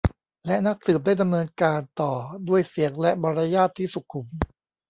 [0.45, 2.13] และนักสืบได้ดำเนินการต่อ
[2.49, 4.27] ด้วยเสียงและมารยาทที่สุขุม